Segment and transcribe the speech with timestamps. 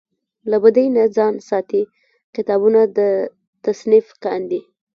[0.49, 1.83] له بدۍ نه ځان ساتي
[2.35, 2.81] کتابونه
[3.65, 4.61] تصنیف کاندي.